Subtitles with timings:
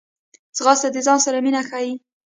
[0.57, 1.93] ځغاسته د ځان سره مینه ښيي